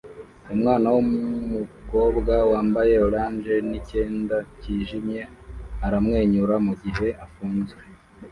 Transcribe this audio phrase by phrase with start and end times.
[0.53, 5.21] Umwana wumukobwa wambaye orange nicyenda cyijimye
[5.85, 7.81] aramwenyura mugihe afunzwe